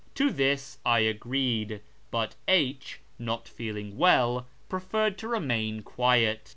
[0.15, 6.49] To this I agreed, but H, not feeling well, preferred to remain quiet.